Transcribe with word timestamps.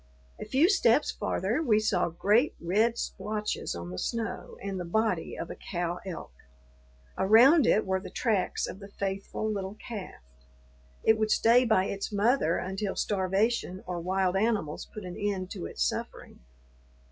A 0.39 0.45
few 0.45 0.67
steps 0.67 1.11
farther 1.11 1.61
we 1.61 1.79
saw 1.79 2.09
great, 2.09 2.55
red 2.59 2.97
splotches 2.97 3.75
on 3.75 3.91
the 3.91 3.99
snow 3.99 4.57
and 4.59 4.79
the 4.79 4.83
body 4.83 5.37
of 5.37 5.51
a 5.51 5.55
cow 5.55 5.99
elk. 6.07 6.33
Around 7.19 7.67
it 7.67 7.85
were 7.85 7.99
the 7.99 8.09
tracks 8.09 8.65
of 8.65 8.79
the 8.79 8.87
faithful 8.87 9.47
little 9.53 9.75
calf. 9.75 10.23
It 11.03 11.19
would 11.19 11.29
stay 11.29 11.65
by 11.65 11.85
its 11.85 12.11
mother 12.11 12.57
until 12.57 12.95
starvation 12.95 13.83
or 13.85 13.99
wild 14.01 14.35
animals 14.35 14.87
put 14.91 15.05
an 15.05 15.17
end 15.19 15.51
to 15.51 15.67
its 15.67 15.83
suffering. 15.87 16.39